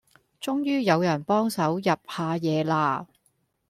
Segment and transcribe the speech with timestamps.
[0.41, 3.05] 終於有人幫手入下野啦